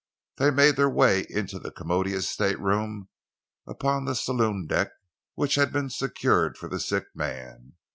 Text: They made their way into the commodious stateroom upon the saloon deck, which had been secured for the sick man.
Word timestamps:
They 0.37 0.49
made 0.49 0.77
their 0.77 0.89
way 0.89 1.27
into 1.29 1.59
the 1.59 1.69
commodious 1.71 2.27
stateroom 2.27 3.09
upon 3.67 4.05
the 4.05 4.15
saloon 4.15 4.65
deck, 4.65 4.87
which 5.35 5.53
had 5.61 5.71
been 5.71 5.91
secured 5.91 6.57
for 6.57 6.67
the 6.67 6.79
sick 6.79 7.03
man. 7.13 7.73